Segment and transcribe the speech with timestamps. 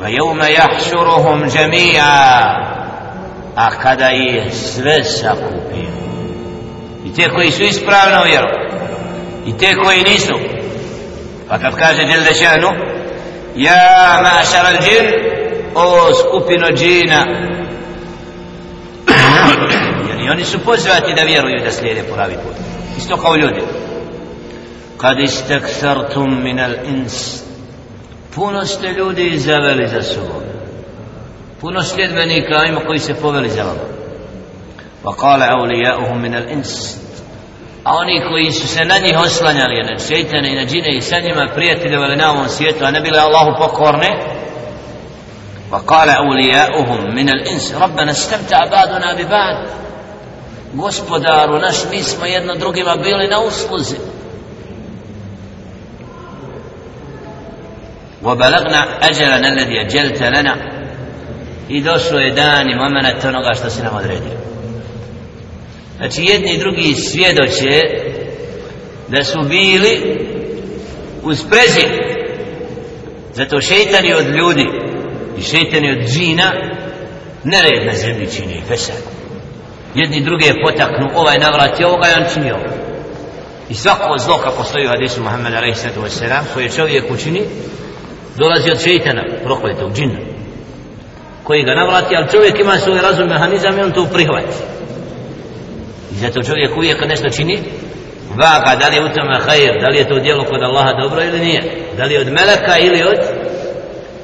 [0.00, 2.70] وَيَوْمَ يَحْشُرُهُمْ جَمِيعًا.
[3.56, 5.90] A kada ih sve sakupio
[7.04, 8.48] i te koji su ispravno vjeru
[9.46, 10.34] i te koji nisu.
[11.48, 12.68] Pa kad kaže Đeldešanu
[13.56, 15.06] ja mašaran džin
[15.74, 17.26] o skupino džina
[20.08, 22.54] jer i oni su pozvati da vjeruju da slijede pravi put.
[22.98, 23.60] Isto kao ljudi.
[24.96, 26.74] Kad istaksartum min al
[28.34, 30.42] puno ste ljudi zaveli za sobom.
[31.60, 33.80] Puno sljedbenika ima koji se poveli za vama.
[35.04, 37.00] Wa kale awliya'uhum min al ins
[37.84, 41.20] a oni koji su se na njih oslanjali na šeitane i na džine i sa
[41.20, 44.08] njima prijateljevali na ovom svijetu a ne bile Allahu pokorne
[45.70, 49.68] wa kale awliya'uhum min al ins rabbana stamta abaduna bi ba'd.
[50.72, 53.96] Gospodaru naš mi smo jedno drugima bili na usluzi.
[58.22, 60.56] وبلغنا أجلنا الذي أجلت لنا
[61.70, 64.40] إذا سوى دان ممنا تنغى استسنا مدريدي
[65.96, 67.80] Znači jedni i drugi svjedoće
[69.08, 70.18] da su bili
[71.22, 71.88] uz prezir.
[73.34, 74.66] Zato šeitani od ljudi
[75.38, 76.52] i šeitani od džina
[77.44, 78.96] nered na zemlji čini i pesak.
[79.94, 82.64] Jedni druge potaknu ovaj navrat i ovoga i on čini ovo.
[83.70, 85.84] I svako zlo kako stoji u hadisu Muhammeda r.s.
[86.54, 87.42] koje čovjek učini,
[88.40, 90.18] dolazi od šeitana prokletog džina
[91.42, 94.56] koji ga navrati, ali čovjek ima svoj razum mehanizam i on to prihvati.
[96.12, 97.58] I zato čovjek uvijek kad nešto čini,
[98.42, 101.22] vaga da li je u tome hajr, da li je to djelo kod Allaha dobro
[101.22, 101.60] ili nije,
[101.96, 103.18] da li je od meleka ili od...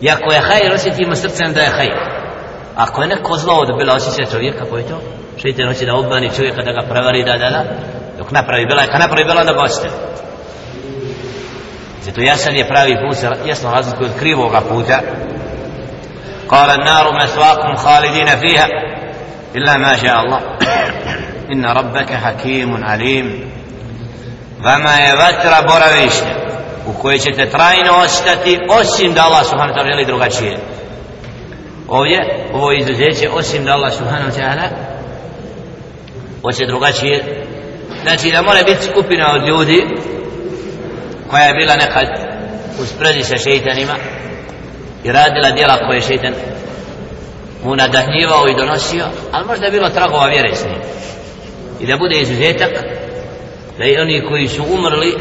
[0.00, 1.98] I ako je hajr, osjetimo srcem da je hajr.
[2.76, 5.00] Ako je neko zlo od bila osjeća čovjeka, koji je to?
[5.42, 7.64] Šeitan hoće da obmani čovjeka, da ga prevari, da, da, da.
[8.18, 9.94] Dok napravi bila, kad napravi bila, da ga ostavi.
[12.08, 15.00] Zato jasan je pravi put, jasno razliku od krivoga puta.
[16.48, 18.68] قال النار mesvakum خالدين فيها
[19.54, 20.40] illa ما شاء الله
[21.48, 23.50] Inna ربك حكيم عليم
[24.60, 26.34] Vama je vatra boravišnja,
[26.86, 30.58] u kojoj ćete trajno ostati, osim da Allah subhanahu ta'ala želi drugačije.
[31.88, 34.68] Ovdje, ovo izuzeće, osim da Allah subhanahu ta'ala,
[36.42, 37.44] hoće drugačije.
[38.02, 39.84] Znači da mora biti skupina od ljudi,
[41.30, 42.06] koja je bila nekad
[42.82, 43.94] u sprezi sa šeitanima
[45.04, 46.34] i radila djela koje je šeitan
[47.64, 50.80] mu nadahnjivao i donosio ali možda je bilo tragova vjere s njim.
[51.80, 52.70] I da bude izuzetak
[53.78, 55.16] da i oni koji su umrli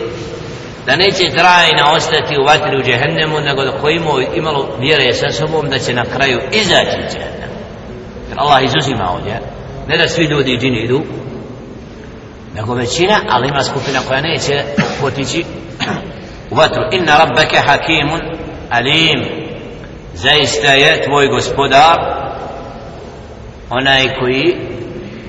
[0.86, 5.32] da neće trajno ostati u vatri u džehennemu nego da koji imao imalo vjere sa
[5.32, 7.58] sobom da će na kraju izaći iz džehennemu
[8.30, 9.40] jer Allah izuzima ovdje
[9.88, 11.02] ne da svi ljudi i džini idu
[12.58, 14.64] nego većina ali ima skupina koja neće
[15.02, 15.46] potići
[16.52, 16.84] u vatru.
[16.92, 18.22] Inna rabbeke hakimun
[18.70, 19.48] alim.
[20.14, 21.98] Zaista je tvoj gospodar
[23.70, 24.56] onaj koji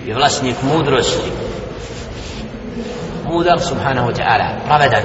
[0.07, 1.31] je vlasnik mudrosti.
[3.25, 5.03] Mudar subhanahu wa ta'ala pravedan.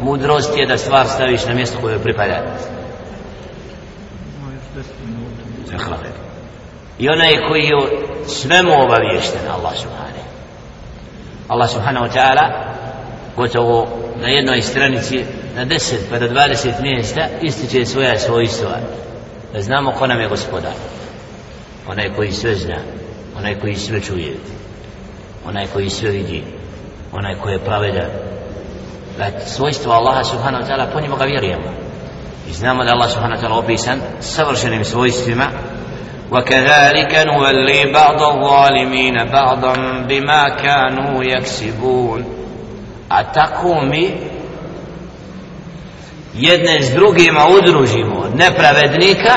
[0.00, 2.42] Mudrost je da stvar staviš na mjesto koje pripada.
[6.98, 7.76] I onaj koji je
[8.26, 10.08] svemu obavješten Allah subhanahu
[11.48, 12.46] Allah subhanahu wa ta'ala
[13.36, 13.88] gotovo
[14.20, 15.24] na jednoj stranici
[15.56, 18.76] na deset pa do dvadeset mjesta ističe svoja svojstva.
[19.52, 20.72] Da znamo ko nam je gospodar.
[21.88, 22.76] Onaj koji sve zna
[23.38, 24.36] onaj koji sve čuje
[25.46, 26.42] onaj koji sve vidi
[27.12, 28.10] onaj koji je pravedan.
[29.18, 31.72] Da svojstva Allaha subhanahu wa ta'ala po njima ga vjerujemo.
[32.50, 35.46] I znamo da Allah subhanahu wa ta'ala opisan savršenim svojstvima
[36.32, 39.74] وكذلك نولي بعض الظالمين بعضا
[40.08, 42.24] بما كانوا يكسبون.
[43.12, 44.10] أتقومي
[46.34, 49.34] jedne s drugima udružimo od nepravednika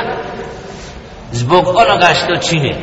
[1.31, 2.75] zbog onoga što čine.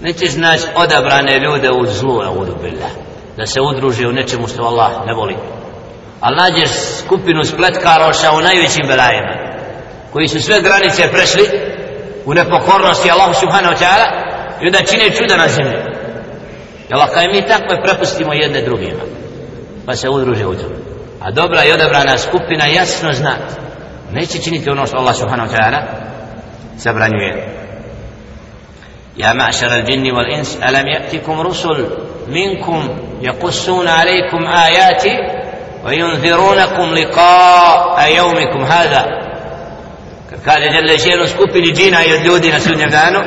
[0.00, 2.90] Nećeš naći odabrane ljude u zlu Eudubillah
[3.36, 5.36] da se udruži u nečemu što Allah ne voli.
[6.20, 9.34] Ali nađeš skupinu spletkaroša u najvećim belajima
[10.12, 11.77] koji su sve granice prešli
[12.28, 14.06] u nepokornosti Allahu subhanahu wa ta'ala
[14.60, 15.78] i onda čine čuda na zemlji.
[16.88, 19.02] I Allah kaže mi tako prepustimo jedne drugima
[19.86, 20.72] pa se udruže u tom
[21.20, 23.34] a dobra i odabrana skupina jasno zna.
[24.12, 25.80] Neće činiti ono što Allah subhanahu wa ta'ala
[26.76, 27.58] zabranjuje.
[29.18, 31.86] يا معشر الجن والإنس ألم يأتكم رسل
[32.28, 32.88] منكم
[33.22, 35.16] يقصون عليكم آياتي
[35.84, 39.17] وينذرونكم لقاء يومكم هذا
[40.30, 43.18] kad kaže djel Ženu skupini džina i od ljudi na sudnjem danu.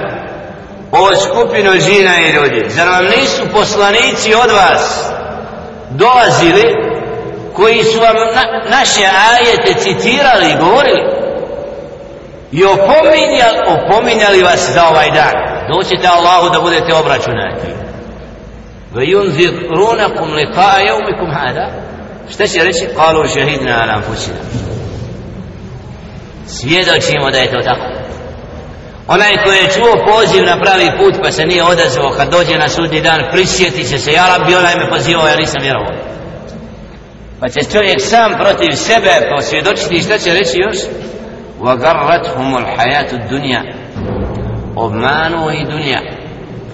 [0.91, 2.69] O skupinu džina i ljudi.
[2.69, 5.11] Zar vam nisu poslanici od vas
[5.89, 6.63] dolazili
[7.53, 11.03] koji su vam na, naše ajete citirali i govorili
[12.51, 15.33] i opominjali, opominjali vas za ovaj dan?
[15.73, 17.67] Doćete Allahu da budete obračunati.
[18.93, 21.69] Ve yunzir runakum liqa yawmikum hada.
[22.31, 22.87] Šta će reći?
[22.95, 24.70] Kalu šehidna ala anfusina
[26.59, 27.87] svjedočimo da je to tako.
[29.07, 32.69] Onaj koji je čuo poziv na pravi put pa se nije odazvao kad dođe na
[32.69, 35.93] sudni dan prisjeti će se ja rabbi onaj me pozivao ja nisam vjerovao.
[37.39, 40.77] Pa će čovjek sam protiv sebe posvjedočiti šta će reći još?
[41.61, 43.61] وَغَرَّتْ humul الْحَيَاتُ dunja
[44.75, 46.01] Obmanuo i dunja.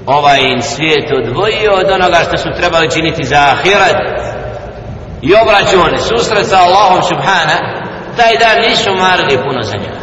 [0.05, 3.97] Ovaj im svijet odvojio od onoga što su trebali činiti za ahirat
[5.21, 7.76] I obraćuo ne susret sa Allahom subhanahu
[8.17, 10.01] taj dan nisu marili puno za njega.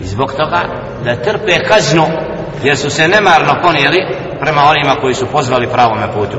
[0.00, 0.60] I zbog toga
[1.04, 2.06] da trpe kaznu
[2.64, 3.98] jer su se nemarno ponijeli
[4.40, 6.38] prema onima koji su pozvali pravome putu.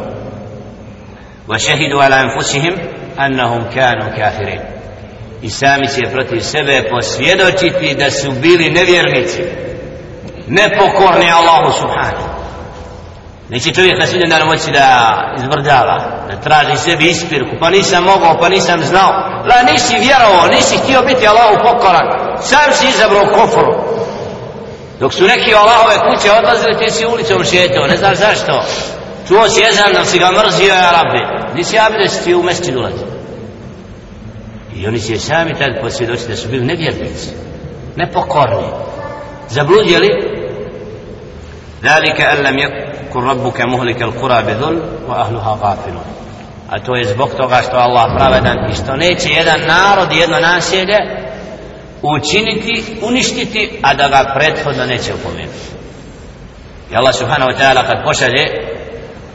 [1.47, 2.75] Va shahidu ala anfusihim
[3.17, 4.59] annahum kanu kafirin.
[5.41, 9.43] I sami će protiv sebe posvjedočiti da su bili nevjernici
[10.47, 12.34] nepokorni Allahu subhanahu
[13.49, 14.87] neće čovjek na sudnjem danu moći da
[15.37, 15.97] izvrdava
[16.27, 19.09] da traži sebi ispirku pa nisam mogao, pa nisam znao
[19.49, 22.07] la nisi vjerovao, nisi htio biti Allahu pokoran
[22.41, 23.73] sam si izabrao kofru.
[24.99, 28.63] dok su neki Allahove kuće odlazili ti si ulicom šetao, ne znaš zašto
[29.27, 32.71] čuo si jezan da si ga mrzio ja rabbi nisi abide si ti u mesti
[32.71, 33.05] dolazi.
[34.75, 37.29] I oni će sami tad posvjedoći da su bili nevjernici,
[37.95, 38.67] nepokorni,
[39.49, 40.09] zabludjeli.
[41.81, 42.84] Zalika an lam
[43.15, 46.03] yakun rabbuka muhlika al-qura bi dhulm wa ahliha ghafilun.
[46.69, 50.39] A to je zbog toga što Allah pravedan i što neće jedan narod i jedno
[50.39, 50.97] naselje
[52.01, 55.65] učiniti, uništiti, a da ga prethodno neće opomenuti.
[56.91, 58.45] I Allah subhanahu wa ta'ala kad pošalje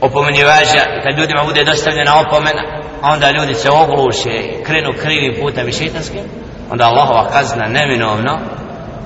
[0.00, 2.62] opomenjivača, kad ljudima bude dostavljena opomena,
[3.02, 6.24] onda ljudi se ogluše krenu krivim putem i šetanskim
[6.70, 8.38] onda Allahova kazna neminovno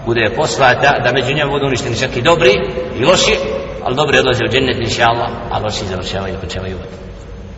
[0.06, 2.52] bude poslata da među njima budu uništeni čak i dobri
[2.98, 3.38] i loši
[3.84, 6.76] ali dobri odlaze u džennet inša Allah a loši završavaju i počevaju.
[6.76, 7.13] voditi